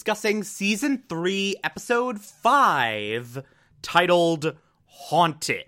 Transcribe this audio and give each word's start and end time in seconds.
Discussing 0.00 0.42
season 0.42 1.02
3, 1.10 1.56
episode 1.62 2.18
5, 2.18 3.44
titled 3.82 4.56
Haunted. 4.86 5.66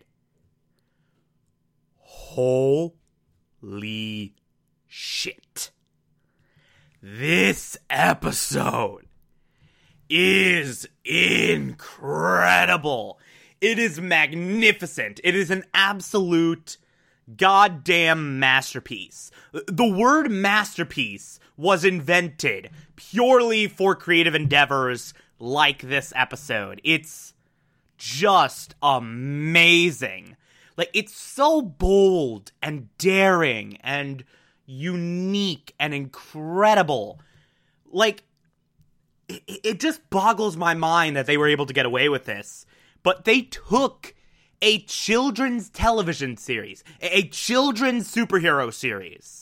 Holy 1.99 2.95
shit. 4.87 5.71
This 7.03 7.77
episode 7.91 9.05
is 10.09 10.89
incredible. 11.05 12.01
It 13.61 13.79
is 13.79 14.01
magnificent. 14.01 15.21
It 15.23 15.37
is 15.37 15.51
an 15.51 15.65
absolute 15.75 16.79
goddamn 17.37 18.39
masterpiece. 18.39 19.31
The 19.53 19.87
word 19.87 20.31
masterpiece 20.31 21.39
was 21.56 21.84
invented 21.84 22.70
purely 22.97 23.69
for 23.69 23.95
creative 23.95 24.34
endeavors 24.34 25.14
like 25.39 25.83
this 25.83 26.12
episode. 26.17 26.81
It's 26.84 27.34
just 27.98 28.75
amazing. 28.83 30.36
Like, 30.77 30.91
it's 30.95 31.14
so 31.14 31.62
bold 31.62 32.53
and 32.62 32.89
daring 32.98 33.77
and 33.83 34.25
unique 34.67 35.75
and 35.78 35.92
incredible. 35.92 37.20
Like, 37.91 38.25
it, 39.28 39.42
it 39.47 39.80
just 39.80 40.08
boggles 40.11 40.56
my 40.56 40.75
mind 40.75 41.17
that 41.17 41.27
they 41.27 41.36
were 41.36 41.48
able 41.48 41.67
to 41.67 41.75
get 41.75 41.86
away 41.86 42.08
with 42.08 42.25
this. 42.25 42.67
But 43.03 43.25
they 43.25 43.42
took 43.42 44.14
a 44.62 44.80
children's 44.83 45.69
television 45.69 46.36
series, 46.36 46.84
a 47.00 47.28
children's 47.28 48.12
superhero 48.12 48.73
series. 48.73 49.42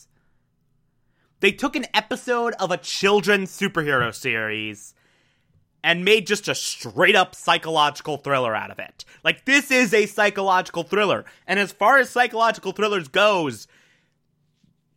They 1.40 1.52
took 1.52 1.74
an 1.74 1.86
episode 1.94 2.54
of 2.60 2.70
a 2.70 2.76
children's 2.76 3.50
superhero 3.50 4.14
series 4.14 4.94
and 5.82 6.04
made 6.04 6.26
just 6.26 6.48
a 6.48 6.54
straight 6.54 7.16
up 7.16 7.34
psychological 7.34 8.18
thriller 8.18 8.54
out 8.54 8.70
of 8.70 8.78
it. 8.78 9.04
Like 9.24 9.46
this 9.46 9.70
is 9.70 9.94
a 9.94 10.06
psychological 10.06 10.82
thriller. 10.82 11.24
And 11.46 11.58
as 11.58 11.72
far 11.72 11.98
as 11.98 12.10
psychological 12.10 12.72
thrillers 12.72 13.08
goes, 13.08 13.66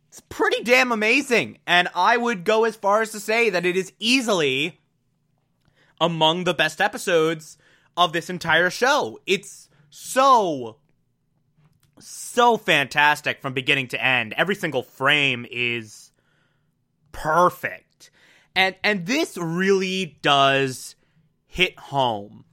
it's 0.08 0.20
pretty 0.28 0.62
damn 0.62 0.92
amazing. 0.92 1.58
And 1.66 1.88
I 1.94 2.16
would 2.16 2.44
go 2.44 2.64
as 2.64 2.76
far 2.76 3.00
as 3.00 3.10
to 3.12 3.20
say 3.20 3.50
that 3.50 3.64
it 3.64 3.76
is 3.76 3.92
easily 3.98 4.78
among 6.00 6.44
the 6.44 6.54
best 6.54 6.80
episodes 6.80 7.56
of 7.96 8.12
this 8.12 8.28
entire 8.28 8.70
show. 8.70 9.18
It's 9.26 9.68
so 9.88 10.76
so 12.00 12.56
fantastic 12.56 13.40
from 13.40 13.54
beginning 13.54 13.88
to 13.88 14.04
end. 14.04 14.34
Every 14.36 14.56
single 14.56 14.82
frame 14.82 15.46
is 15.50 16.03
perfect. 17.14 18.10
And 18.54 18.76
and 18.84 19.06
this 19.06 19.38
really 19.38 20.18
does 20.20 20.94
hit 21.46 21.78
home. 21.78 22.44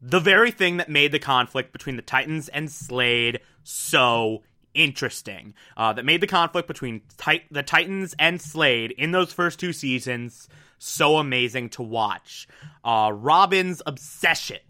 The 0.00 0.20
very 0.20 0.50
thing 0.50 0.78
that 0.78 0.88
made 0.88 1.12
the 1.12 1.18
conflict 1.18 1.72
between 1.72 1.96
the 1.96 2.02
Titans 2.02 2.48
and 2.48 2.70
Slade 2.70 3.40
so 3.64 4.42
interesting. 4.76 5.54
Uh, 5.76 5.92
that 5.94 6.04
made 6.04 6.20
the 6.20 6.26
conflict 6.26 6.68
between 6.68 7.02
tit- 7.16 7.44
the 7.50 7.62
Titans 7.62 8.14
and 8.18 8.40
Slade 8.40 8.92
in 8.92 9.10
those 9.10 9.32
first 9.32 9.58
two 9.58 9.72
seasons 9.72 10.48
so 10.78 11.16
amazing 11.16 11.70
to 11.70 11.82
watch. 11.82 12.46
Uh, 12.84 13.10
Robin's 13.12 13.82
obsession 13.86 14.60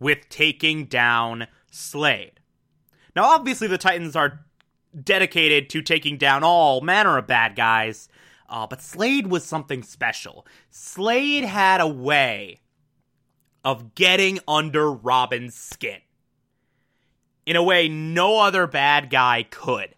with 0.00 0.28
taking 0.28 0.86
down 0.86 1.46
Slade. 1.70 2.40
Now, 3.14 3.24
obviously, 3.24 3.68
the 3.68 3.78
Titans 3.78 4.16
are 4.16 4.44
dedicated 5.02 5.70
to 5.70 5.82
taking 5.82 6.16
down 6.16 6.44
all 6.44 6.80
manner 6.80 7.18
of 7.18 7.26
bad 7.26 7.56
guys, 7.56 8.08
uh, 8.48 8.66
but 8.66 8.82
Slade 8.82 9.26
was 9.26 9.44
something 9.44 9.82
special. 9.82 10.46
Slade 10.70 11.44
had 11.44 11.80
a 11.80 11.86
way 11.86 12.60
of 13.64 13.94
getting 13.94 14.38
under 14.48 14.90
Robin's 14.90 15.54
skin 15.54 16.00
in 17.44 17.56
a 17.56 17.62
way 17.62 17.88
no 17.88 18.40
other 18.40 18.66
bad 18.66 19.10
guy 19.10 19.42
could. 19.42 19.94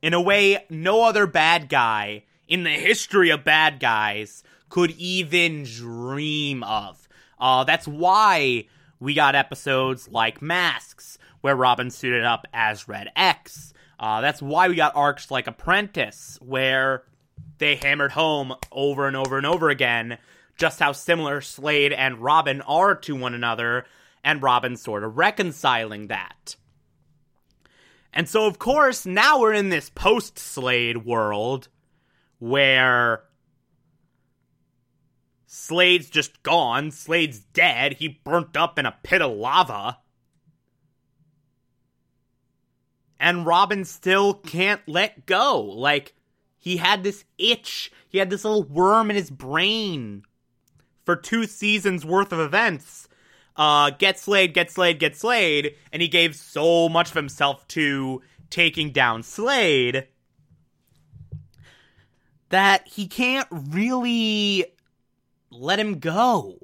In 0.00 0.14
a 0.14 0.20
way 0.20 0.64
no 0.70 1.02
other 1.02 1.26
bad 1.26 1.68
guy 1.68 2.24
in 2.46 2.62
the 2.62 2.70
history 2.70 3.30
of 3.30 3.44
bad 3.44 3.80
guys 3.80 4.44
could 4.68 4.92
even 4.92 5.64
dream 5.64 6.62
of. 6.62 7.08
Uh, 7.40 7.64
that's 7.64 7.88
why 7.88 8.66
we 9.00 9.14
got 9.14 9.34
episodes 9.34 10.08
like 10.08 10.42
Masks, 10.42 11.17
where 11.40 11.56
Robin 11.56 11.90
suited 11.90 12.24
up 12.24 12.46
as 12.52 12.88
Red 12.88 13.08
X. 13.16 13.72
Uh, 13.98 14.20
that's 14.20 14.42
why 14.42 14.68
we 14.68 14.76
got 14.76 14.96
arcs 14.96 15.30
like 15.30 15.46
Apprentice, 15.46 16.38
where 16.40 17.04
they 17.58 17.76
hammered 17.76 18.12
home 18.12 18.54
over 18.70 19.06
and 19.06 19.16
over 19.16 19.36
and 19.36 19.46
over 19.46 19.68
again 19.68 20.18
just 20.58 20.80
how 20.80 20.92
similar 20.92 21.40
Slade 21.40 21.92
and 21.92 22.18
Robin 22.18 22.60
are 22.62 22.94
to 22.96 23.14
one 23.14 23.32
another, 23.32 23.86
and 24.24 24.42
Robin 24.42 24.76
sort 24.76 25.04
of 25.04 25.16
reconciling 25.16 26.08
that. 26.08 26.56
And 28.12 28.28
so, 28.28 28.46
of 28.46 28.58
course, 28.58 29.06
now 29.06 29.38
we're 29.38 29.52
in 29.52 29.68
this 29.68 29.88
post 29.88 30.38
Slade 30.38 31.04
world 31.04 31.68
where 32.40 33.22
Slade's 35.46 36.10
just 36.10 36.42
gone. 36.42 36.90
Slade's 36.90 37.38
dead. 37.38 37.94
He 37.94 38.20
burnt 38.24 38.56
up 38.56 38.78
in 38.78 38.86
a 38.86 38.96
pit 39.02 39.22
of 39.22 39.36
lava. 39.36 39.98
And 43.20 43.46
Robin 43.46 43.84
still 43.84 44.34
can't 44.34 44.80
let 44.86 45.26
go. 45.26 45.60
Like, 45.60 46.14
he 46.58 46.76
had 46.76 47.02
this 47.02 47.24
itch. 47.36 47.90
He 48.08 48.18
had 48.18 48.30
this 48.30 48.44
little 48.44 48.64
worm 48.64 49.10
in 49.10 49.16
his 49.16 49.30
brain 49.30 50.22
for 51.04 51.16
two 51.16 51.46
seasons 51.46 52.04
worth 52.04 52.32
of 52.32 52.40
events. 52.40 53.08
Uh, 53.56 53.90
get 53.90 54.18
Slade, 54.18 54.54
get 54.54 54.70
Slade, 54.70 54.98
get 54.98 55.16
Slade. 55.16 55.74
And 55.92 56.00
he 56.00 56.08
gave 56.08 56.36
so 56.36 56.88
much 56.88 57.08
of 57.08 57.16
himself 57.16 57.66
to 57.68 58.22
taking 58.50 58.92
down 58.92 59.22
Slade 59.22 60.06
that 62.50 62.86
he 62.88 63.06
can't 63.06 63.48
really 63.50 64.64
let 65.50 65.78
him 65.78 65.98
go 65.98 66.58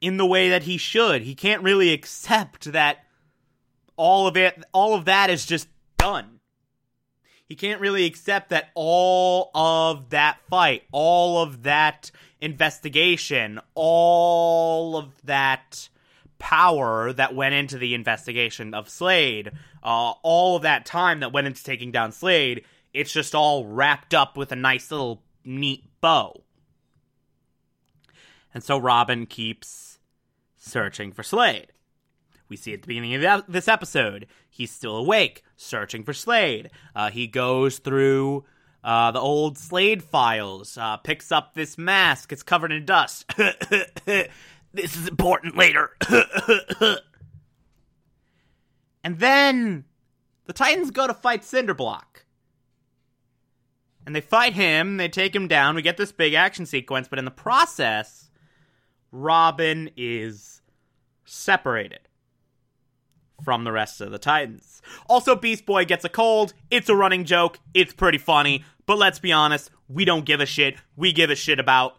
in 0.00 0.16
the 0.16 0.26
way 0.26 0.48
that 0.50 0.64
he 0.64 0.76
should. 0.76 1.22
He 1.22 1.34
can't 1.34 1.62
really 1.62 1.92
accept 1.92 2.72
that 2.72 3.05
all 3.96 4.26
of 4.26 4.36
it 4.36 4.62
all 4.72 4.94
of 4.94 5.06
that 5.06 5.30
is 5.30 5.46
just 5.46 5.68
done. 5.98 6.40
He 7.46 7.54
can't 7.54 7.80
really 7.80 8.06
accept 8.06 8.50
that 8.50 8.70
all 8.74 9.50
of 9.54 10.10
that 10.10 10.38
fight, 10.50 10.82
all 10.90 11.42
of 11.42 11.62
that 11.62 12.10
investigation, 12.40 13.60
all 13.74 14.96
of 14.96 15.12
that 15.24 15.88
power 16.38 17.12
that 17.12 17.34
went 17.34 17.54
into 17.54 17.78
the 17.78 17.94
investigation 17.94 18.74
of 18.74 18.88
Slade, 18.88 19.52
uh, 19.82 20.12
all 20.22 20.56
of 20.56 20.62
that 20.62 20.86
time 20.86 21.20
that 21.20 21.32
went 21.32 21.46
into 21.46 21.62
taking 21.62 21.92
down 21.92 22.12
Slade, 22.12 22.64
it's 22.92 23.12
just 23.12 23.34
all 23.34 23.64
wrapped 23.64 24.12
up 24.12 24.36
with 24.36 24.50
a 24.50 24.56
nice 24.56 24.90
little 24.90 25.22
neat 25.44 25.84
bow. 26.00 26.42
And 28.52 28.64
so 28.64 28.78
Robin 28.78 29.26
keeps 29.26 29.98
searching 30.56 31.12
for 31.12 31.22
Slade. 31.22 31.72
We 32.48 32.56
see 32.56 32.72
at 32.72 32.82
the 32.82 32.88
beginning 32.88 33.24
of 33.24 33.44
this 33.48 33.68
episode, 33.68 34.26
he's 34.48 34.70
still 34.70 34.96
awake, 34.96 35.42
searching 35.56 36.04
for 36.04 36.12
Slade. 36.12 36.70
Uh, 36.94 37.10
he 37.10 37.26
goes 37.26 37.78
through 37.78 38.44
uh, 38.84 39.10
the 39.10 39.20
old 39.20 39.58
Slade 39.58 40.02
files, 40.02 40.78
uh, 40.78 40.96
picks 40.98 41.32
up 41.32 41.54
this 41.54 41.76
mask, 41.76 42.32
it's 42.32 42.44
covered 42.44 42.70
in 42.70 42.84
dust. 42.84 43.26
this 43.36 44.28
is 44.74 45.08
important 45.08 45.56
later. 45.56 45.90
and 49.02 49.18
then 49.18 49.84
the 50.44 50.52
Titans 50.52 50.92
go 50.92 51.08
to 51.08 51.14
fight 51.14 51.42
Cinderblock. 51.42 52.22
And 54.06 54.14
they 54.14 54.20
fight 54.20 54.52
him, 54.52 54.98
they 54.98 55.08
take 55.08 55.34
him 55.34 55.48
down, 55.48 55.74
we 55.74 55.82
get 55.82 55.96
this 55.96 56.12
big 56.12 56.34
action 56.34 56.64
sequence, 56.64 57.08
but 57.08 57.18
in 57.18 57.24
the 57.24 57.32
process, 57.32 58.30
Robin 59.10 59.90
is 59.96 60.62
separated 61.24 62.06
from 63.42 63.64
the 63.64 63.72
rest 63.72 64.00
of 64.00 64.10
the 64.10 64.18
Titans. 64.18 64.80
Also, 65.08 65.36
Beast 65.36 65.66
Boy 65.66 65.84
gets 65.84 66.04
a 66.04 66.08
cold. 66.08 66.54
It's 66.70 66.88
a 66.88 66.94
running 66.94 67.24
joke. 67.24 67.58
It's 67.74 67.92
pretty 67.92 68.18
funny. 68.18 68.64
But 68.86 68.98
let's 68.98 69.18
be 69.18 69.32
honest, 69.32 69.70
we 69.88 70.04
don't 70.04 70.24
give 70.24 70.40
a 70.40 70.46
shit. 70.46 70.76
We 70.96 71.12
give 71.12 71.30
a 71.30 71.34
shit 71.34 71.58
about 71.58 71.96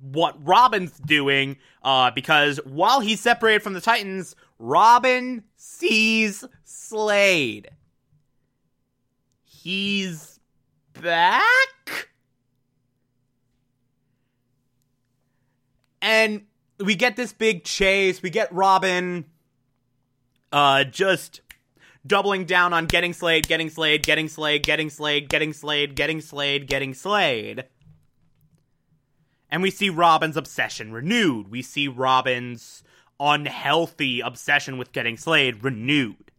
what 0.00 0.36
Robin's 0.44 0.98
doing 0.98 1.58
uh, 1.82 2.10
because 2.10 2.58
while 2.64 3.00
he's 3.00 3.20
separated 3.20 3.62
from 3.62 3.74
the 3.74 3.80
Titans, 3.80 4.34
Robin 4.58 5.44
sees 5.56 6.44
Slade. 6.64 7.68
He's 9.44 10.40
back? 11.00 11.44
And 16.00 16.42
we 16.78 16.94
get 16.94 17.16
this 17.16 17.32
big 17.32 17.64
chase. 17.64 18.22
We 18.22 18.30
get 18.30 18.52
Robin 18.52 19.24
uh, 20.54 20.84
just 20.84 21.40
doubling 22.06 22.44
down 22.44 22.72
on 22.72 22.86
getting 22.86 23.12
Slade, 23.12 23.48
getting 23.48 23.68
Slade, 23.68 24.04
getting 24.04 24.28
Slade, 24.28 24.62
getting 24.62 24.88
Slade, 24.88 25.28
getting 25.28 25.52
Slade, 25.52 25.96
getting 25.96 26.20
Slade, 26.20 26.68
getting 26.68 26.94
Slade. 26.94 27.64
And 29.50 29.62
we 29.62 29.70
see 29.70 29.90
Robin's 29.90 30.36
obsession 30.36 30.92
renewed. 30.92 31.50
We 31.50 31.60
see 31.60 31.88
Robin's 31.88 32.84
unhealthy 33.18 34.20
obsession 34.20 34.78
with 34.78 34.92
getting 34.92 35.16
Slade 35.16 35.64
renewed. 35.64 36.30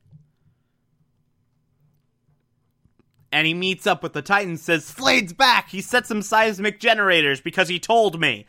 And 3.34 3.46
he 3.46 3.54
meets 3.54 3.86
up 3.86 4.02
with 4.02 4.14
the 4.14 4.22
Titans, 4.22 4.62
says, 4.62 4.86
Slade's 4.86 5.34
back! 5.34 5.72
He 5.72 5.82
set 5.82 6.08
some 6.08 6.22
seismic 6.22 6.80
generators 6.80 7.42
because 7.42 7.68
he 7.68 7.80
told 7.80 8.18
me. 8.18 8.46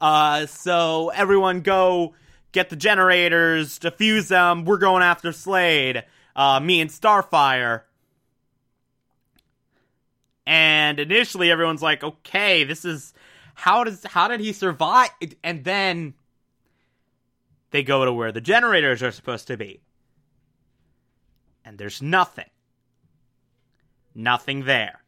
Uh, 0.00 0.46
so 0.46 1.10
everyone 1.10 1.60
go 1.60 2.14
get 2.52 2.70
the 2.70 2.76
generators, 2.76 3.78
defuse 3.78 4.28
them. 4.28 4.64
We're 4.64 4.78
going 4.78 5.02
after 5.02 5.32
Slade. 5.32 6.04
Uh, 6.34 6.60
me 6.60 6.80
and 6.80 6.90
Starfire. 6.90 7.82
And 10.46 10.98
initially, 10.98 11.50
everyone's 11.50 11.82
like, 11.82 12.02
"Okay, 12.02 12.64
this 12.64 12.84
is 12.84 13.12
how 13.54 13.84
does 13.84 14.04
how 14.04 14.28
did 14.28 14.40
he 14.40 14.52
survive?" 14.52 15.10
And 15.44 15.64
then 15.64 16.14
they 17.70 17.82
go 17.82 18.04
to 18.04 18.12
where 18.12 18.32
the 18.32 18.40
generators 18.40 19.02
are 19.02 19.12
supposed 19.12 19.46
to 19.48 19.56
be, 19.56 19.80
and 21.64 21.78
there's 21.78 22.02
nothing. 22.02 22.50
Nothing 24.12 24.64
there. 24.64 25.04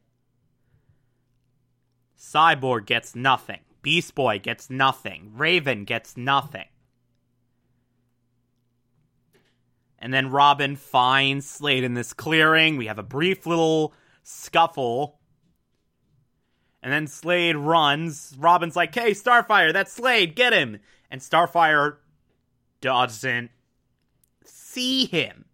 Cyborg 2.16 2.86
gets 2.86 3.16
nothing. 3.16 3.60
Beast 3.82 4.14
Boy 4.14 4.38
gets 4.38 4.70
nothing. 4.70 5.32
Raven 5.34 5.84
gets 5.84 6.16
nothing. 6.16 6.68
And 10.02 10.12
then 10.12 10.30
Robin 10.30 10.74
finds 10.74 11.48
Slade 11.48 11.84
in 11.84 11.94
this 11.94 12.12
clearing. 12.12 12.76
We 12.76 12.86
have 12.86 12.98
a 12.98 13.04
brief 13.04 13.46
little 13.46 13.94
scuffle. 14.24 15.20
And 16.82 16.92
then 16.92 17.06
Slade 17.06 17.54
runs. 17.54 18.34
Robin's 18.36 18.74
like, 18.74 18.92
hey, 18.92 19.12
Starfire, 19.12 19.72
that's 19.72 19.92
Slade, 19.92 20.34
get 20.34 20.52
him. 20.52 20.80
And 21.08 21.20
Starfire 21.20 21.98
doesn't 22.80 23.52
see 24.44 25.06
him. 25.06 25.44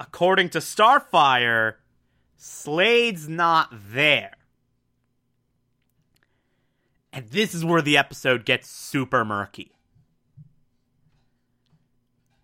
According 0.00 0.48
to 0.48 0.60
Starfire, 0.60 1.74
Slade's 2.38 3.28
not 3.28 3.68
there. 3.70 4.32
And 7.12 7.28
this 7.28 7.54
is 7.54 7.66
where 7.66 7.82
the 7.82 7.98
episode 7.98 8.46
gets 8.46 8.70
super 8.70 9.26
murky. 9.26 9.72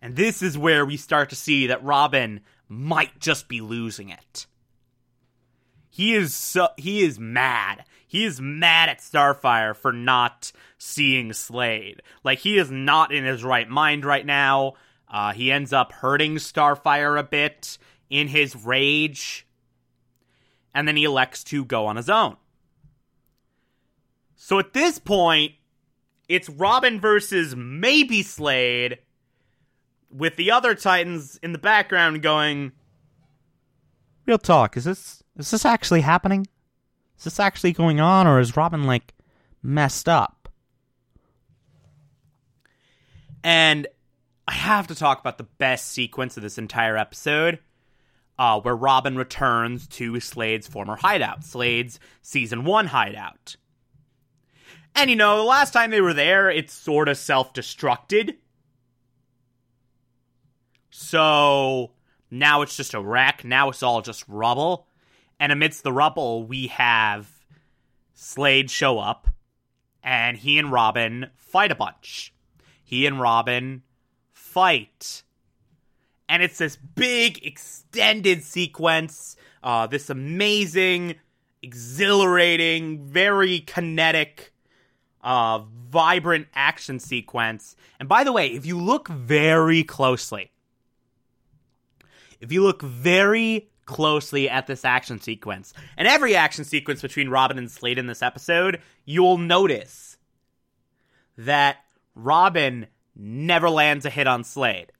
And 0.01 0.15
this 0.15 0.41
is 0.41 0.57
where 0.57 0.85
we 0.85 0.97
start 0.97 1.29
to 1.29 1.35
see 1.35 1.67
that 1.67 1.83
Robin 1.83 2.41
might 2.67 3.19
just 3.19 3.47
be 3.47 3.61
losing 3.61 4.09
it. 4.09 4.47
He 5.89 6.13
is 6.13 6.33
so 6.33 6.69
he 6.77 7.01
is 7.01 7.19
mad. 7.19 7.83
He 8.07 8.23
is 8.23 8.39
mad 8.39 8.89
at 8.89 8.99
Starfire 8.99 9.75
for 9.75 9.91
not 9.91 10.51
seeing 10.77 11.33
Slade. 11.33 12.01
Like 12.23 12.39
he 12.39 12.57
is 12.57 12.71
not 12.71 13.11
in 13.11 13.25
his 13.25 13.43
right 13.43 13.67
mind 13.67 14.05
right 14.05 14.25
now. 14.25 14.73
Uh, 15.07 15.33
he 15.33 15.51
ends 15.51 15.73
up 15.73 15.91
hurting 15.91 16.35
Starfire 16.35 17.19
a 17.19 17.23
bit 17.23 17.77
in 18.09 18.27
his 18.27 18.55
rage, 18.55 19.47
and 20.73 20.87
then 20.87 20.95
he 20.95 21.03
elects 21.03 21.43
to 21.45 21.65
go 21.65 21.87
on 21.87 21.95
his 21.95 22.09
own. 22.09 22.37
So 24.35 24.59
at 24.59 24.73
this 24.73 24.99
point, 24.99 25.53
it's 26.27 26.47
Robin 26.47 26.99
versus 26.99 27.55
maybe 27.55 28.23
Slade, 28.23 28.99
with 30.11 30.35
the 30.35 30.51
other 30.51 30.75
Titans 30.75 31.39
in 31.43 31.51
the 31.51 31.59
background 31.59 32.21
going, 32.21 32.71
"Real 34.25 34.37
talk, 34.37 34.77
is 34.77 34.85
this 34.85 35.23
is 35.37 35.51
this 35.51 35.65
actually 35.65 36.01
happening? 36.01 36.47
Is 37.17 37.25
this 37.25 37.39
actually 37.39 37.73
going 37.73 37.99
on, 37.99 38.27
or 38.27 38.39
is 38.39 38.57
Robin 38.57 38.83
like 38.83 39.13
messed 39.61 40.09
up?" 40.09 40.49
And 43.43 43.87
I 44.47 44.53
have 44.53 44.87
to 44.87 44.95
talk 44.95 45.19
about 45.19 45.37
the 45.37 45.43
best 45.43 45.87
sequence 45.89 46.37
of 46.37 46.43
this 46.43 46.57
entire 46.57 46.97
episode. 46.97 47.59
Uh, 48.37 48.57
where 48.61 48.75
Robin 48.75 49.17
returns 49.17 49.85
to 49.85 50.17
Slade's 50.21 50.65
former 50.65 50.95
hideout, 50.95 51.43
Slade's 51.43 51.99
season 52.21 52.63
one 52.63 52.87
hideout. 52.87 53.57
And 54.95 55.09
you 55.09 55.15
know, 55.15 55.37
the 55.37 55.43
last 55.43 55.71
time 55.71 55.91
they 55.91 56.01
were 56.01 56.13
there, 56.13 56.49
it 56.49 56.71
sort 56.71 57.09
of 57.09 57.17
self 57.17 57.53
destructed. 57.53 58.35
So 61.09 61.89
now 62.29 62.61
it's 62.61 62.77
just 62.77 62.93
a 62.93 63.01
wreck. 63.01 63.43
Now 63.43 63.69
it's 63.69 63.81
all 63.81 64.03
just 64.03 64.23
rubble. 64.27 64.85
And 65.39 65.51
amidst 65.51 65.81
the 65.81 65.91
rubble, 65.91 66.43
we 66.43 66.67
have 66.67 67.27
Slade 68.13 68.69
show 68.69 68.99
up, 68.99 69.27
and 70.03 70.37
he 70.37 70.59
and 70.59 70.71
Robin 70.71 71.31
fight 71.35 71.71
a 71.71 71.75
bunch. 71.75 72.31
He 72.83 73.07
and 73.07 73.19
Robin 73.19 73.81
fight. 74.33 75.23
And 76.27 76.43
it's 76.43 76.59
this 76.59 76.75
big, 76.75 77.43
extended 77.43 78.43
sequence, 78.43 79.35
uh, 79.63 79.87
this 79.87 80.11
amazing, 80.11 81.15
exhilarating, 81.63 83.07
very 83.07 83.61
kinetic, 83.61 84.53
uh, 85.23 85.63
vibrant 85.89 86.49
action 86.53 86.99
sequence. 86.99 87.75
And 87.99 88.07
by 88.07 88.23
the 88.23 88.31
way, 88.31 88.49
if 88.49 88.67
you 88.67 88.77
look 88.77 89.07
very 89.07 89.83
closely, 89.83 90.51
if 92.39 92.51
you 92.51 92.63
look 92.63 92.81
very 92.81 93.69
closely 93.85 94.49
at 94.49 94.67
this 94.67 94.85
action 94.85 95.19
sequence, 95.19 95.73
and 95.97 96.07
every 96.07 96.35
action 96.35 96.63
sequence 96.63 97.01
between 97.01 97.29
Robin 97.29 97.57
and 97.57 97.71
Slade 97.71 97.97
in 97.97 98.07
this 98.07 98.21
episode, 98.21 98.81
you'll 99.05 99.37
notice 99.37 100.17
that 101.37 101.77
Robin 102.13 102.87
never 103.15 103.69
lands 103.69 104.05
a 104.05 104.09
hit 104.09 104.27
on 104.27 104.43
Slade. 104.43 104.91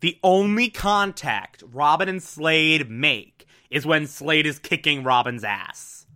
The 0.00 0.18
only 0.22 0.70
contact 0.70 1.62
Robin 1.72 2.08
and 2.08 2.22
Slade 2.22 2.88
make 2.88 3.46
is 3.70 3.84
when 3.84 4.06
Slade 4.06 4.46
is 4.46 4.58
kicking 4.58 5.02
Robin's 5.02 5.42
ass. 5.42 6.06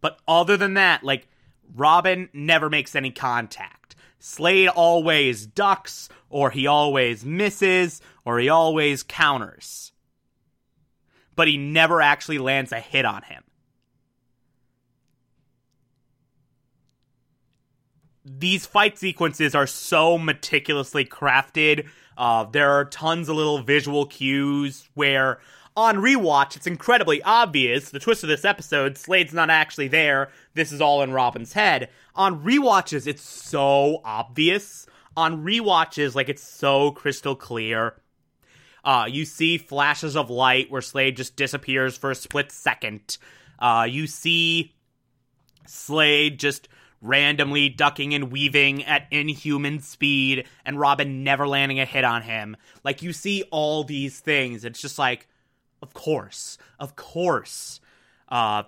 But 0.00 0.18
other 0.26 0.56
than 0.56 0.74
that, 0.74 1.04
like, 1.04 1.28
Robin 1.74 2.28
never 2.32 2.68
makes 2.68 2.94
any 2.96 3.10
contact. 3.10 3.85
Slade 4.28 4.70
always 4.70 5.46
ducks, 5.46 6.08
or 6.28 6.50
he 6.50 6.66
always 6.66 7.24
misses, 7.24 8.00
or 8.24 8.40
he 8.40 8.48
always 8.48 9.04
counters. 9.04 9.92
But 11.36 11.46
he 11.46 11.56
never 11.56 12.02
actually 12.02 12.38
lands 12.38 12.72
a 12.72 12.80
hit 12.80 13.04
on 13.04 13.22
him. 13.22 13.44
These 18.24 18.66
fight 18.66 18.98
sequences 18.98 19.54
are 19.54 19.68
so 19.68 20.18
meticulously 20.18 21.04
crafted. 21.04 21.86
Uh, 22.18 22.46
there 22.46 22.72
are 22.72 22.84
tons 22.84 23.28
of 23.28 23.36
little 23.36 23.62
visual 23.62 24.06
cues 24.06 24.88
where 24.94 25.38
on 25.76 25.96
rewatch, 25.96 26.56
it's 26.56 26.66
incredibly 26.66 27.22
obvious. 27.22 27.90
The 27.90 27.98
twist 27.98 28.22
of 28.22 28.28
this 28.28 28.44
episode, 28.44 28.96
Slade's 28.96 29.34
not 29.34 29.50
actually 29.50 29.88
there. 29.88 30.30
This 30.54 30.72
is 30.72 30.80
all 30.80 31.02
in 31.02 31.12
Robin's 31.12 31.52
head. 31.52 31.90
On 32.14 32.42
rewatches, 32.42 33.06
it's 33.06 33.22
so 33.22 34.00
obvious. 34.04 34.86
On 35.16 35.44
rewatches, 35.44 36.14
like 36.14 36.28
it's 36.30 36.42
so 36.42 36.92
crystal 36.92 37.36
clear. 37.36 37.94
Uh, 38.84 39.06
you 39.08 39.24
see 39.24 39.58
flashes 39.58 40.16
of 40.16 40.30
light 40.30 40.70
where 40.70 40.80
Slade 40.80 41.16
just 41.16 41.36
disappears 41.36 41.96
for 41.96 42.10
a 42.10 42.14
split 42.14 42.52
second. 42.52 43.18
Uh, 43.58 43.86
you 43.88 44.06
see 44.06 44.74
Slade 45.66 46.38
just 46.38 46.68
randomly 47.02 47.68
ducking 47.68 48.14
and 48.14 48.32
weaving 48.32 48.84
at 48.84 49.06
inhuman 49.10 49.80
speed 49.80 50.46
and 50.64 50.80
Robin 50.80 51.22
never 51.22 51.46
landing 51.46 51.80
a 51.80 51.84
hit 51.84 52.04
on 52.04 52.22
him. 52.22 52.56
Like 52.84 53.02
you 53.02 53.12
see 53.12 53.42
all 53.50 53.84
these 53.84 54.20
things. 54.20 54.64
It's 54.64 54.80
just 54.80 54.98
like, 54.98 55.28
of 55.82 55.94
course, 55.94 56.58
of 56.78 56.96
course, 56.96 57.80
uh, 58.28 58.64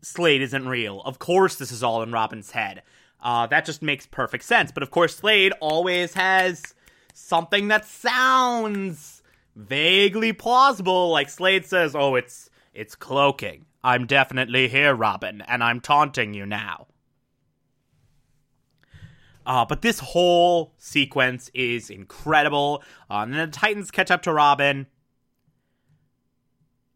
Slade 0.00 0.42
isn't 0.42 0.66
real. 0.68 1.00
Of 1.02 1.18
course, 1.18 1.56
this 1.56 1.70
is 1.70 1.82
all 1.82 2.02
in 2.02 2.10
Robin's 2.10 2.50
head. 2.50 2.82
Uh, 3.22 3.46
that 3.46 3.64
just 3.64 3.82
makes 3.82 4.06
perfect 4.06 4.44
sense. 4.44 4.72
But 4.72 4.82
of 4.82 4.90
course, 4.90 5.16
Slade 5.16 5.52
always 5.60 6.14
has 6.14 6.74
something 7.14 7.68
that 7.68 7.86
sounds 7.86 9.22
vaguely 9.54 10.32
plausible. 10.32 11.10
Like 11.10 11.30
Slade 11.30 11.64
says, 11.64 11.94
"Oh, 11.94 12.16
it's 12.16 12.50
it's 12.74 12.96
cloaking. 12.96 13.66
I'm 13.84 14.06
definitely 14.06 14.68
here, 14.68 14.94
Robin, 14.94 15.40
and 15.42 15.62
I'm 15.62 15.80
taunting 15.80 16.34
you 16.34 16.46
now." 16.46 16.88
Uh, 19.44 19.64
but 19.64 19.82
this 19.82 19.98
whole 19.98 20.72
sequence 20.78 21.50
is 21.54 21.90
incredible. 21.90 22.82
Uh, 23.10 23.18
and 23.18 23.34
then 23.34 23.50
the 23.50 23.56
Titans 23.56 23.90
catch 23.90 24.10
up 24.10 24.22
to 24.22 24.32
Robin 24.32 24.86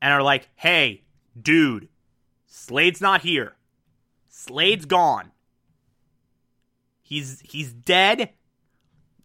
and 0.01 0.13
are 0.13 0.23
like, 0.23 0.49
hey, 0.57 1.05
dude, 1.41 1.89
Slade's 2.47 3.01
not 3.01 3.23
here. 3.23 3.57
Slade's 4.29 4.85
gone. 4.85 5.33
He's 7.03 7.41
he's 7.41 7.73
dead. 7.73 8.31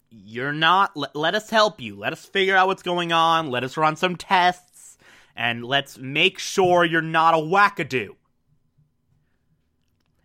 You're 0.10 0.54
not 0.54 0.96
let, 0.96 1.16
let 1.16 1.36
us 1.36 1.50
help 1.50 1.82
you. 1.82 1.96
Let 1.96 2.14
us 2.14 2.26
figure 2.26 2.56
out 2.56 2.68
what's 2.68 2.84
going 2.84 3.12
on. 3.12 3.50
Let 3.50 3.64
us 3.64 3.78
run 3.78 3.96
some 3.96 4.16
tests 4.16 4.98
and 5.36 5.64
let's 5.64 5.98
make 5.98 6.38
sure 6.38 6.86
you're 6.86 7.02
not 7.02 7.34
a 7.34 7.38
wackadoo. 7.38 8.10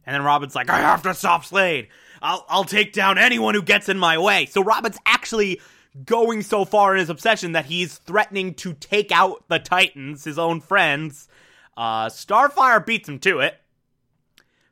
And 0.05 0.15
then 0.15 0.23
Robin's 0.23 0.55
like, 0.55 0.71
I 0.71 0.79
have 0.79 1.03
to 1.03 1.15
stop 1.15 1.45
Slade. 1.45 1.89
I'll, 2.23 2.45
I'll 2.49 2.65
take 2.65 2.93
down 2.93 3.19
anyone 3.19 3.55
who 3.55 3.63
gets 3.63 3.89
in 3.89 3.99
my 3.99 4.19
way. 4.19 4.47
So 4.47 4.63
Robin's 4.63 4.99
actually 5.05 5.61
going 6.05 6.43
so 6.43 6.65
far 6.65 6.95
in 6.95 7.01
his 7.01 7.11
obsession 7.11 7.53
that 7.53 7.67
he's 7.67 7.99
threatening 7.99 8.55
to 8.55 8.75
take 8.75 9.11
out 9.13 9.45
the 9.49 9.59
Titans, 9.59 10.25
his 10.25 10.39
own 10.39 10.61
friends. 10.61 11.29
Uh, 11.77 12.07
Starfire 12.07 12.85
beats 12.85 13.09
him 13.09 13.19
to 13.21 13.41
it. 13.41 13.55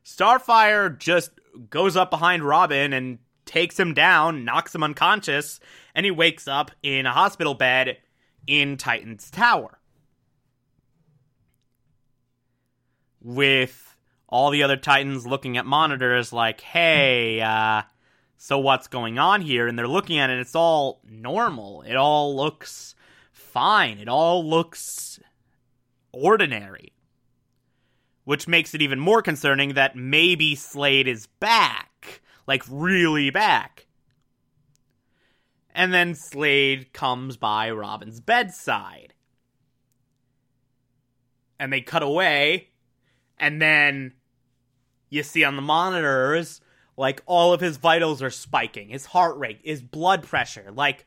Starfire 0.03 0.97
just 0.97 1.31
goes 1.69 1.95
up 1.95 2.11
behind 2.11 2.43
Robin 2.43 2.93
and 2.93 3.19
takes 3.45 3.79
him 3.79 3.93
down, 3.93 4.43
knocks 4.45 4.73
him 4.73 4.83
unconscious, 4.83 5.59
and 5.93 6.05
he 6.05 6.11
wakes 6.11 6.47
up 6.47 6.71
in 6.83 7.05
a 7.05 7.11
hospital 7.11 7.53
bed 7.53 7.97
in 8.45 8.77
Titan's 8.77 9.31
Tower. 9.31 9.79
With 13.21 13.95
all 14.27 14.51
the 14.51 14.63
other 14.63 14.77
Titans 14.77 15.25
looking 15.25 15.57
at 15.57 15.65
monitors 15.65 16.31
like, 16.31 16.61
hey, 16.61 17.41
uh, 17.41 17.83
so 18.37 18.59
what's 18.59 18.87
going 18.87 19.17
on 19.17 19.41
here? 19.41 19.67
And 19.67 19.77
they're 19.77 19.87
looking 19.87 20.17
at 20.17 20.29
it, 20.29 20.39
it's 20.39 20.55
all 20.55 21.01
normal. 21.09 21.81
It 21.83 21.95
all 21.95 22.35
looks 22.35 22.95
fine. 23.31 23.99
It 23.99 24.07
all 24.07 24.47
looks 24.47 25.19
ordinary. 26.11 26.93
Which 28.23 28.47
makes 28.47 28.73
it 28.73 28.81
even 28.81 28.99
more 28.99 29.21
concerning 29.21 29.73
that 29.73 29.95
maybe 29.95 30.55
Slade 30.55 31.07
is 31.07 31.27
back. 31.27 32.21
Like, 32.47 32.63
really 32.69 33.29
back. 33.29 33.87
And 35.73 35.93
then 35.93 36.15
Slade 36.15 36.93
comes 36.93 37.37
by 37.37 37.69
Robin's 37.69 38.19
bedside. 38.19 39.13
And 41.59 41.71
they 41.71 41.81
cut 41.81 42.03
away 42.03 42.69
and 43.37 43.61
then 43.61 44.13
you 45.09 45.23
see 45.23 45.43
on 45.43 45.55
the 45.55 45.61
monitors 45.61 46.61
like 46.97 47.21
all 47.25 47.53
of 47.53 47.61
his 47.61 47.77
vitals 47.77 48.21
are 48.21 48.29
spiking. 48.29 48.89
His 48.89 49.05
heart 49.05 49.37
rate 49.37 49.59
his 49.63 49.81
blood 49.81 50.23
pressure 50.23 50.71
like 50.71 51.05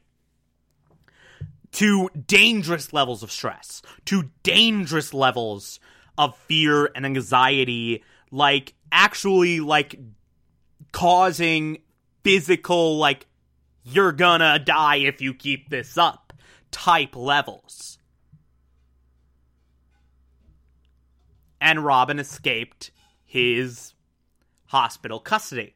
to 1.73 2.09
dangerous 2.27 2.93
levels 2.93 3.23
of 3.23 3.31
stress 3.31 3.83
to 4.07 4.31
dangerous 4.43 5.13
levels 5.13 5.81
of 6.17 6.37
fear 6.37 6.91
and 6.95 7.05
anxiety 7.05 8.03
like 8.31 8.75
actually 8.91 9.61
like 9.61 9.99
causing 10.93 11.79
physical 12.25 12.97
like 12.97 13.27
you're 13.85 14.13
gonna 14.13 14.59
die 14.59 14.97
if 14.97 15.21
you 15.21 15.35
keep 15.35 15.69
this 15.69 15.97
up 15.97 16.33
type 16.71 17.17
levels. 17.17 17.99
And 21.61 21.85
Robin 21.85 22.19
escaped 22.19 22.91
his 23.25 23.95
hospital 24.67 25.19
custody 25.21 25.75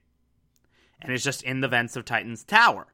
and 1.03 1.13
is 1.13 1.23
just 1.23 1.43
in 1.43 1.61
the 1.61 1.69
vents 1.69 1.97
of 1.97 2.05
Titan's 2.05 2.45
tower. 2.45 2.87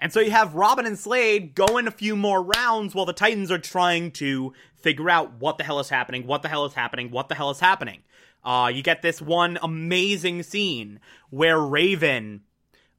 And 0.00 0.12
so 0.12 0.20
you 0.20 0.30
have 0.30 0.54
Robin 0.54 0.86
and 0.86 0.98
Slade 0.98 1.54
going 1.54 1.86
a 1.86 1.90
few 1.90 2.16
more 2.16 2.42
rounds 2.42 2.94
while 2.94 3.04
the 3.04 3.12
Titans 3.12 3.50
are 3.50 3.58
trying 3.58 4.12
to 4.12 4.54
figure 4.76 5.10
out 5.10 5.34
what 5.34 5.58
the 5.58 5.64
hell 5.64 5.78
is 5.78 5.90
happening, 5.90 6.26
what 6.26 6.40
the 6.40 6.48
hell 6.48 6.64
is 6.64 6.72
happening, 6.72 7.10
what 7.10 7.28
the 7.28 7.34
hell 7.34 7.50
is 7.50 7.60
happening. 7.60 8.00
Uh, 8.42 8.70
you 8.72 8.82
get 8.82 9.02
this 9.02 9.20
one 9.20 9.58
amazing 9.62 10.42
scene 10.42 11.00
where 11.28 11.60
Raven 11.60 12.40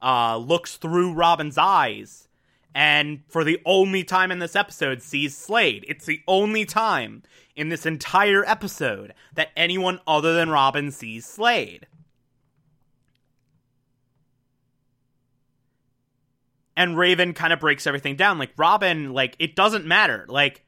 uh, 0.00 0.36
looks 0.36 0.76
through 0.76 1.14
Robin's 1.14 1.58
eyes 1.58 2.28
and 2.74 3.22
for 3.28 3.42
the 3.42 3.60
only 3.66 4.04
time 4.04 4.30
in 4.30 4.38
this 4.38 4.56
episode 4.56 5.02
sees 5.02 5.36
Slade. 5.36 5.84
It's 5.88 6.06
the 6.06 6.20
only 6.28 6.64
time 6.64 7.22
in 7.56 7.68
this 7.68 7.84
entire 7.84 8.44
episode 8.44 9.12
that 9.34 9.50
anyone 9.56 10.00
other 10.06 10.34
than 10.34 10.50
Robin 10.50 10.90
sees 10.90 11.26
Slade. 11.26 11.86
And 16.76 16.96
Raven 16.96 17.34
kind 17.34 17.52
of 17.52 17.60
breaks 17.60 17.86
everything 17.86 18.16
down. 18.16 18.38
Like, 18.38 18.52
Robin, 18.56 19.12
like, 19.12 19.36
it 19.38 19.54
doesn't 19.54 19.84
matter. 19.84 20.24
Like, 20.28 20.64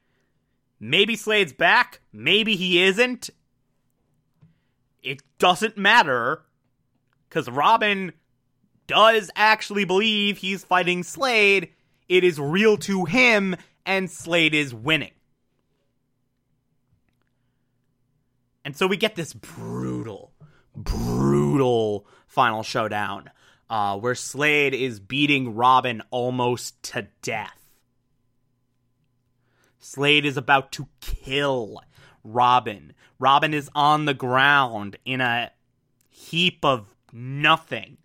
maybe 0.79 1.15
Slade's 1.15 1.53
back, 1.53 2.01
maybe 2.13 2.55
he 2.55 2.83
isn't. 2.83 3.29
It 5.01 5.21
doesn't 5.39 5.77
matter. 5.77 6.43
Because 7.27 7.49
Robin 7.49 8.13
does 8.87 9.31
actually 9.35 9.85
believe 9.85 10.37
he's 10.37 10.63
fighting 10.63 11.03
Slade. 11.03 11.69
It 12.07 12.23
is 12.23 12.39
real 12.39 12.77
to 12.77 13.05
him, 13.05 13.55
and 13.85 14.09
Slade 14.09 14.53
is 14.53 14.73
winning. 14.73 15.11
And 18.63 18.75
so 18.75 18.87
we 18.87 18.97
get 18.97 19.15
this 19.15 19.33
brutal, 19.33 20.33
brutal 20.75 22.07
final 22.27 22.63
showdown 22.63 23.29
uh, 23.69 23.97
where 23.97 24.15
Slade 24.15 24.73
is 24.73 24.99
beating 24.99 25.55
Robin 25.55 26.01
almost 26.11 26.81
to 26.83 27.07
death. 27.21 27.59
Slade 29.79 30.25
is 30.25 30.37
about 30.37 30.71
to 30.73 30.87
kill 30.99 31.81
Robin. 32.23 32.93
Robin 33.19 33.53
is 33.53 33.69
on 33.75 34.05
the 34.05 34.13
ground 34.13 34.97
in 35.05 35.21
a 35.21 35.51
heap 36.09 36.65
of 36.65 36.87
nothing 37.13 37.97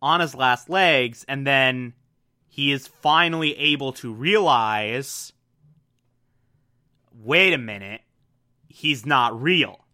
on 0.00 0.20
his 0.20 0.34
last 0.34 0.70
legs, 0.70 1.24
and 1.28 1.46
then 1.46 1.92
he 2.48 2.72
is 2.72 2.86
finally 2.86 3.56
able 3.58 3.92
to 3.92 4.12
realize 4.12 5.32
wait 7.20 7.52
a 7.52 7.58
minute, 7.58 8.00
he's 8.68 9.04
not 9.04 9.40
real. 9.40 9.84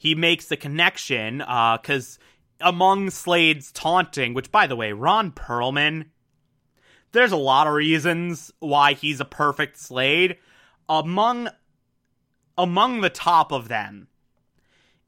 He 0.00 0.14
makes 0.14 0.46
the 0.46 0.56
connection 0.56 1.38
because 1.40 2.18
uh, 2.58 2.70
among 2.70 3.10
Slade's 3.10 3.70
taunting, 3.70 4.32
which 4.32 4.50
by 4.50 4.66
the 4.66 4.74
way, 4.74 4.92
Ron 4.92 5.30
Perlman, 5.30 6.06
there's 7.12 7.32
a 7.32 7.36
lot 7.36 7.66
of 7.66 7.74
reasons 7.74 8.50
why 8.60 8.94
he's 8.94 9.20
a 9.20 9.26
perfect 9.26 9.76
Slade. 9.76 10.38
Among 10.88 11.50
among 12.56 13.02
the 13.02 13.10
top 13.10 13.52
of 13.52 13.68
them 13.68 14.08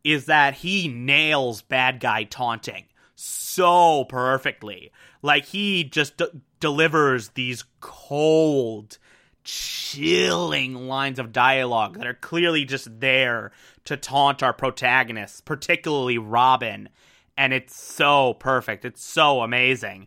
is 0.05 0.27
that 0.27 0.57
he 0.57 0.89
nails 0.89 1.63
bad 1.63 1.99
guy 1.99 2.25
taunting 2.25 2.85
so 3.15 4.05
perfectly. 4.05 4.93
Like 5.23 5.47
he 5.47 5.85
just 5.85 6.19
d- 6.19 6.27
delivers 6.61 7.31
these 7.31 7.65
cold 7.81 8.99
chilling 9.45 10.75
lines 10.75 11.19
of 11.19 11.33
dialogue 11.33 11.99
that 11.99 12.07
are 12.07 12.15
clearly 12.15 12.65
just 12.65 13.01
there 13.01 13.53
to 13.85 13.97
taunt 13.97 14.43
our 14.43 14.53
protagonists, 14.53 15.41
particularly 15.41 16.19
Robin. 16.19 16.89
And 17.37 17.53
it's 17.53 17.75
so 17.81 18.35
perfect. 18.35 18.85
It's 18.85 19.05
so 19.05 19.41
amazing. 19.41 20.07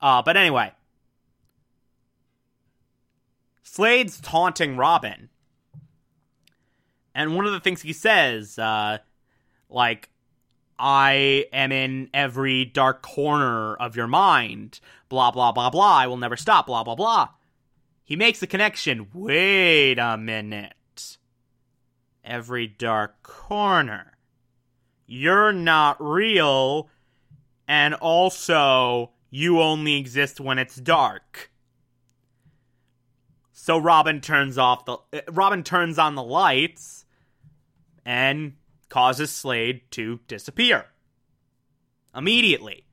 Uh, 0.00 0.22
but 0.22 0.36
anyway, 0.36 0.72
Slade's 3.62 4.20
taunting 4.20 4.76
Robin. 4.76 5.28
And 7.14 7.34
one 7.34 7.46
of 7.46 7.52
the 7.52 7.60
things 7.60 7.82
he 7.82 7.94
says, 7.94 8.58
uh, 8.58 8.98
like, 9.70 10.10
I 10.78 11.46
am 11.52 11.72
in 11.72 12.10
every 12.12 12.66
dark 12.66 13.02
corner 13.02 13.74
of 13.74 13.96
your 13.96 14.06
mind, 14.06 14.80
blah, 15.08 15.30
blah, 15.30 15.52
blah, 15.52 15.70
blah. 15.70 15.96
I 15.96 16.06
will 16.06 16.18
never 16.18 16.36
stop, 16.36 16.66
blah, 16.66 16.84
blah, 16.84 16.94
blah. 16.94 17.28
He 18.06 18.14
makes 18.14 18.38
the 18.38 18.46
connection. 18.46 19.08
Wait 19.12 19.98
a 19.98 20.16
minute. 20.16 21.18
Every 22.24 22.68
dark 22.68 23.20
corner. 23.24 24.12
You're 25.06 25.52
not 25.52 25.96
real, 26.00 26.88
and 27.66 27.94
also, 27.94 29.10
you 29.28 29.60
only 29.60 29.96
exist 29.96 30.40
when 30.40 30.58
it's 30.58 30.76
dark. 30.76 31.50
So 33.52 33.76
Robin 33.76 34.20
turns 34.20 34.56
off 34.56 34.84
the 34.84 34.98
uh, 35.12 35.20
Robin 35.32 35.64
turns 35.64 35.98
on 35.98 36.14
the 36.14 36.22
lights 36.22 37.04
and 38.04 38.54
causes 38.88 39.32
Slade 39.32 39.80
to 39.92 40.20
disappear 40.28 40.86
immediately. 42.14 42.85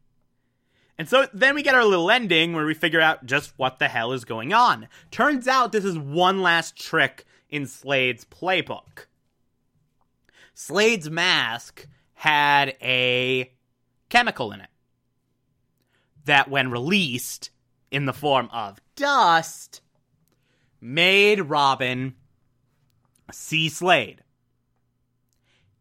And 0.97 1.09
so 1.09 1.27
then 1.33 1.55
we 1.55 1.63
get 1.63 1.75
our 1.75 1.85
little 1.85 2.11
ending 2.11 2.53
where 2.53 2.65
we 2.65 2.73
figure 2.73 3.01
out 3.01 3.25
just 3.25 3.53
what 3.57 3.79
the 3.79 3.87
hell 3.87 4.13
is 4.13 4.25
going 4.25 4.53
on. 4.53 4.87
Turns 5.09 5.47
out 5.47 5.71
this 5.71 5.85
is 5.85 5.97
one 5.97 6.41
last 6.41 6.75
trick 6.75 7.25
in 7.49 7.65
Slade's 7.65 8.25
playbook. 8.25 9.07
Slade's 10.53 11.09
mask 11.09 11.87
had 12.13 12.75
a 12.81 13.51
chemical 14.09 14.51
in 14.51 14.61
it 14.61 14.69
that, 16.25 16.49
when 16.49 16.71
released 16.71 17.49
in 17.91 18.05
the 18.05 18.13
form 18.13 18.49
of 18.53 18.79
dust, 18.95 19.81
made 20.79 21.41
Robin 21.41 22.15
see 23.31 23.67
Slade 23.67 24.23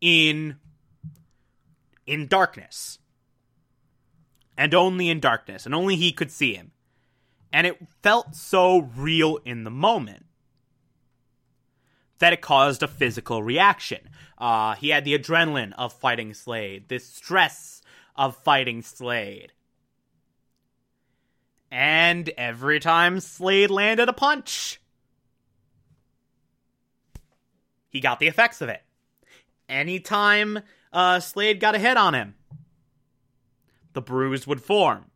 in 0.01 0.57
in 2.07 2.27
darkness. 2.27 2.99
And 4.57 4.75
only 4.75 5.09
in 5.09 5.21
darkness, 5.21 5.65
and 5.67 5.75
only 5.75 5.97
he 5.97 6.13
could 6.13 6.31
see 6.31 6.55
him. 6.55 6.73
And 7.53 7.67
it 7.67 7.79
felt 8.03 8.35
so 8.35 8.91
real 8.97 9.39
in 9.45 9.65
the 9.65 9.71
moment 9.71 10.27
that 12.19 12.33
it 12.33 12.41
caused 12.41 12.83
a 12.83 12.89
physical 12.89 13.43
reaction. 13.43 14.09
Uh, 14.39 14.75
he 14.77 14.91
had 14.91 15.05
the 15.05 15.19
adrenaline 15.19 15.73
of 15.77 15.93
fighting 15.93 16.35
Slade, 16.35 16.89
the 16.89 16.99
stress 16.99 17.83
of 18.15 18.37
fighting 18.37 18.83
Slade. 18.83 19.53
And 21.71 22.29
every 22.37 22.81
time 22.81 23.19
Slade 23.21 23.71
landed 23.71 24.09
a 24.09 24.13
punch, 24.13 24.81
he 27.89 28.01
got 28.01 28.19
the 28.19 28.29
effects 28.29 28.61
of 28.61 28.69
it. 28.69 28.83
Anytime 29.69 30.61
uh, 30.93 31.21
Slade 31.21 31.61
got 31.61 31.75
a 31.75 31.79
hit 31.79 31.97
on 31.97 32.15
him, 32.15 32.35
the 33.93 34.03
bruise 34.03 34.47
would 34.47 34.63
form. 34.63 35.07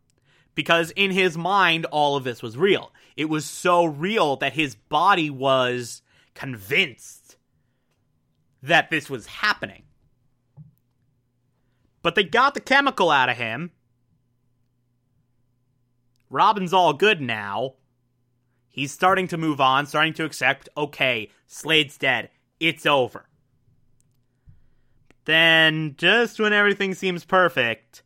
Because 0.55 0.91
in 0.93 1.11
his 1.11 1.37
mind, 1.37 1.85
all 1.87 2.17
of 2.17 2.25
this 2.25 2.43
was 2.43 2.57
real. 2.57 2.93
It 3.17 3.27
was 3.27 3.45
so 3.45 3.85
real 3.85 4.37
that 4.37 4.55
his 4.55 4.75
body 4.75 5.29
was 5.29 6.03
convinced 6.35 7.37
that 8.63 8.91
this 8.91 9.11
was 9.11 9.27
happening. 9.27 9.83
But 12.03 12.15
they 12.15 12.25
got 12.25 12.55
the 12.55 12.61
chemical 12.61 13.11
out 13.11 13.29
of 13.29 13.37
him. 13.37 13.73
Robin's 16.31 16.73
all 16.73 16.93
good 16.93 17.21
now. 17.21 17.75
He's 18.69 18.93
starting 18.93 19.29
to 19.29 19.37
move 19.37 19.61
on, 19.61 19.87
starting 19.87 20.15
to 20.15 20.25
accept, 20.25 20.69
okay, 20.77 21.31
Slade's 21.47 21.97
dead 21.97 22.31
it's 22.61 22.87
over. 22.87 23.27
Then, 25.25 25.95
just 25.99 26.39
when 26.39 26.53
everything 26.53 26.95
seems 26.95 27.25
perfect, 27.25 28.03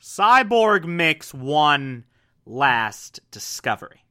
Cyborg 0.00 0.84
makes 0.84 1.34
one 1.34 2.04
last 2.46 3.20
discovery 3.30 4.04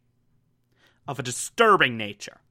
of 1.07 1.19
a 1.19 1.23
disturbing 1.23 1.97
nature. 1.97 2.41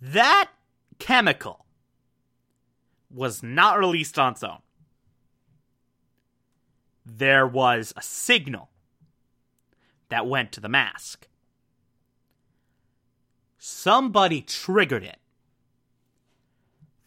That 0.00 0.50
chemical 0.98 1.64
was 3.08 3.42
not 3.42 3.78
released 3.78 4.18
on 4.18 4.32
its 4.32 4.42
own. 4.42 4.58
There 7.06 7.46
was 7.46 7.92
a 7.96 8.02
signal 8.02 8.70
that 10.08 10.26
went 10.26 10.50
to 10.52 10.60
the 10.60 10.68
mask 10.68 11.28
somebody 13.64 14.42
triggered 14.42 15.04
it 15.04 15.20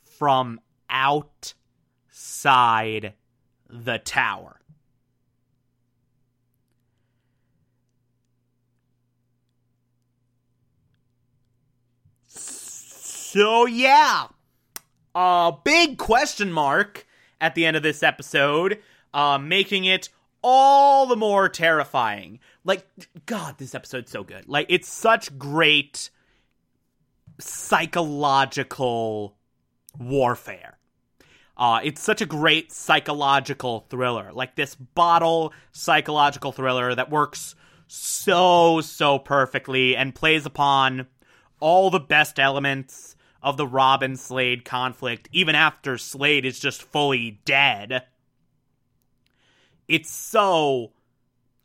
from 0.02 0.58
outside 0.90 1.54
the 3.70 3.98
tower. 4.00 4.60
So, 12.28 13.66
yeah, 13.66 14.28
a 15.14 15.54
big 15.64 15.98
question 15.98 16.54
mark 16.54 17.06
at 17.42 17.54
the 17.54 17.66
end 17.66 17.76
of 17.76 17.84
this 17.84 18.02
episode, 18.02 18.80
uh, 19.14 19.38
making 19.38 19.84
it 19.84 20.08
all 20.42 21.06
the 21.06 21.18
more 21.18 21.50
terrifying. 21.50 22.40
Like, 22.64 22.88
God, 23.26 23.58
this 23.58 23.76
episode's 23.76 24.12
so 24.12 24.24
good. 24.24 24.48
Like, 24.48 24.68
it's 24.70 24.88
such 24.88 25.38
great 25.38 26.12
psychological 27.40 29.36
warfare. 30.00 30.78
Uh, 31.58 31.80
it's 31.84 32.02
such 32.02 32.22
a 32.22 32.26
great 32.26 32.72
psychological 32.72 33.86
thriller, 33.90 34.32
like 34.34 34.56
this 34.56 34.76
bottle 34.76 35.54
psychological 35.72 36.52
thriller 36.52 36.94
that 36.94 37.10
works 37.10 37.56
so, 37.88 38.82
so 38.82 39.20
perfectly 39.20 39.96
and 39.96 40.14
plays 40.14 40.46
upon 40.46 41.08
all 41.60 41.90
the 41.90 42.00
best 42.00 42.40
elements 42.40 43.16
of 43.42 43.58
the 43.58 43.68
Robin 43.68 44.18
Slade 44.18 44.66
conflict, 44.66 45.30
even 45.32 45.56
after 45.56 45.98
Slade 45.98 46.46
is 46.46 46.60
just 46.60 46.82
fully 46.82 47.40
dead. 47.46 48.04
It's 49.88 50.10
so 50.10 50.92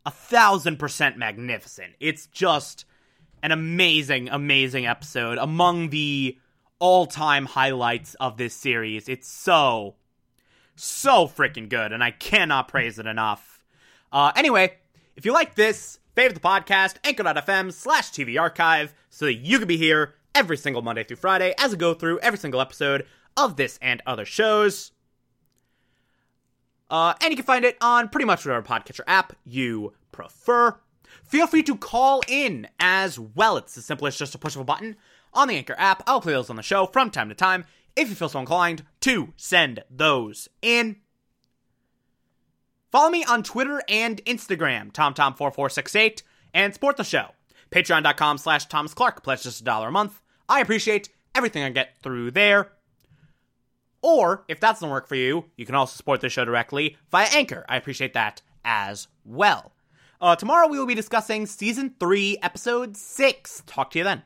a 0.05 0.11
thousand 0.11 0.77
percent 0.77 1.17
magnificent. 1.17 1.93
It's 1.99 2.27
just 2.27 2.85
an 3.43 3.51
amazing, 3.51 4.29
amazing 4.29 4.85
episode. 4.85 5.37
Among 5.39 5.89
the 5.89 6.37
all 6.81 7.05
time 7.05 7.45
highlights 7.45 8.15
of 8.15 8.35
this 8.35 8.53
series. 8.53 9.07
It's 9.07 9.27
so, 9.27 9.95
so 10.75 11.27
freaking 11.27 11.69
good, 11.69 11.93
and 11.93 12.03
I 12.03 12.11
cannot 12.11 12.67
praise 12.67 12.99
it 12.99 13.05
enough. 13.05 13.63
Uh, 14.11 14.33
anyway, 14.35 14.73
if 15.15 15.23
you 15.25 15.31
like 15.31 15.55
this, 15.55 15.99
favorite 16.15 16.33
the 16.33 16.41
podcast, 16.41 16.95
anchor.fm 17.05 17.71
slash 17.71 18.09
TV 18.09 18.37
archive, 18.41 18.93
so 19.09 19.25
that 19.25 19.35
you 19.35 19.59
can 19.59 19.67
be 19.67 19.77
here 19.77 20.15
every 20.33 20.57
single 20.57 20.81
Monday 20.81 21.03
through 21.03 21.17
Friday 21.17 21.53
as 21.57 21.73
I 21.73 21.77
go 21.77 21.93
through 21.93 22.19
every 22.19 22.39
single 22.39 22.59
episode 22.59 23.05
of 23.37 23.57
this 23.57 23.77
and 23.81 24.01
other 24.07 24.25
shows. 24.25 24.91
Uh, 26.89 27.13
and 27.21 27.29
you 27.29 27.37
can 27.37 27.45
find 27.45 27.63
it 27.63 27.77
on 27.79 28.09
pretty 28.09 28.25
much 28.25 28.43
whatever 28.43 28.65
podcatcher 28.65 29.03
app 29.07 29.33
you 29.45 29.93
prefer. 30.11 30.77
Feel 31.23 31.45
free 31.45 31.63
to 31.63 31.77
call 31.77 32.21
in 32.27 32.67
as 32.79 33.19
well. 33.19 33.55
It's 33.55 33.77
as 33.77 33.85
simple 33.85 34.07
as 34.07 34.17
just 34.17 34.35
a 34.35 34.39
push 34.39 34.55
of 34.55 34.61
a 34.61 34.65
button 34.65 34.97
on 35.33 35.47
the 35.47 35.57
Anchor 35.57 35.75
app. 35.77 36.03
I'll 36.07 36.21
play 36.21 36.33
those 36.33 36.49
on 36.49 36.55
the 36.55 36.63
show 36.63 36.85
from 36.85 37.09
time 37.09 37.29
to 37.29 37.35
time 37.35 37.65
if 37.95 38.09
you 38.09 38.15
feel 38.15 38.29
so 38.29 38.39
inclined 38.39 38.83
to 39.01 39.33
send 39.37 39.83
those 39.89 40.47
in. 40.61 40.97
Follow 42.91 43.09
me 43.09 43.23
on 43.23 43.41
Twitter 43.41 43.81
and 43.87 44.23
Instagram, 44.25 44.91
TomTom4468, 44.91 46.23
and 46.53 46.73
support 46.73 46.97
the 46.97 47.03
show. 47.03 47.27
Patreon.com 47.71 48.37
slash 48.37 48.65
Thomas 48.65 48.93
Clark. 48.93 49.23
Pledge 49.23 49.43
just 49.43 49.61
a 49.61 49.63
dollar 49.63 49.87
a 49.87 49.91
month. 49.91 50.21
I 50.49 50.59
appreciate 50.59 51.09
everything 51.33 51.63
I 51.63 51.69
get 51.69 51.95
through 52.03 52.31
there. 52.31 52.73
Or, 54.01 54.43
if 54.49 54.59
that 54.59 54.73
doesn't 54.73 54.89
work 54.89 55.07
for 55.07 55.15
you, 55.15 55.45
you 55.55 55.65
can 55.65 55.75
also 55.75 55.95
support 55.95 56.19
the 56.21 56.27
show 56.27 56.43
directly 56.43 56.97
via 57.11 57.27
Anchor. 57.33 57.65
I 57.69 57.77
appreciate 57.77 58.13
that 58.13 58.41
as 58.65 59.07
well. 59.23 59.71
Uh, 60.19 60.35
tomorrow 60.35 60.67
we 60.67 60.77
will 60.77 60.85
be 60.85 60.95
discussing 60.95 61.45
season 61.45 61.95
three, 61.99 62.37
episode 62.41 62.97
six. 62.97 63.63
Talk 63.67 63.91
to 63.91 63.99
you 63.99 64.03
then. 64.03 64.19